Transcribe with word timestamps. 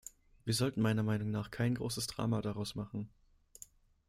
Wir 0.45 0.55
sollten 0.55 0.81
meiner 0.81 1.03
Meinung 1.03 1.29
nach 1.29 1.51
kein 1.51 1.75
großes 1.75 2.07
Drama 2.07 2.41
daraus 2.41 2.73
machen. 2.73 3.07